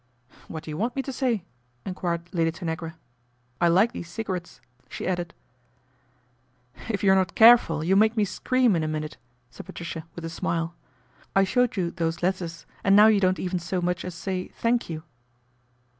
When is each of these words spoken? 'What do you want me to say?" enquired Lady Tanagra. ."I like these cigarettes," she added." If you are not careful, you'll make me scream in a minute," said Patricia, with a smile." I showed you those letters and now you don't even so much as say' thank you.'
'What 0.47 0.63
do 0.63 0.71
you 0.71 0.77
want 0.77 0.95
me 0.95 1.03
to 1.03 1.13
say?" 1.13 1.45
enquired 1.85 2.33
Lady 2.33 2.51
Tanagra. 2.51 2.95
."I 3.61 3.67
like 3.67 3.91
these 3.91 4.09
cigarettes," 4.09 4.59
she 4.89 5.05
added." 5.07 5.31
If 6.89 7.03
you 7.03 7.11
are 7.11 7.15
not 7.15 7.35
careful, 7.35 7.83
you'll 7.83 7.99
make 7.99 8.17
me 8.17 8.25
scream 8.25 8.75
in 8.75 8.81
a 8.83 8.87
minute," 8.87 9.17
said 9.51 9.67
Patricia, 9.67 10.05
with 10.15 10.25
a 10.25 10.29
smile." 10.31 10.73
I 11.35 11.43
showed 11.43 11.77
you 11.77 11.91
those 11.91 12.23
letters 12.23 12.65
and 12.83 12.95
now 12.95 13.05
you 13.05 13.19
don't 13.19 13.37
even 13.37 13.59
so 13.59 13.79
much 13.79 14.03
as 14.03 14.15
say' 14.15 14.47
thank 14.59 14.89
you.' 14.89 15.03